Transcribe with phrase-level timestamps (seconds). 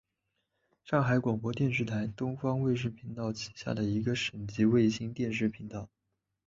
[0.83, 5.87] 上海广播电视台东方卫视频道旗下的一个省级卫星电视频道。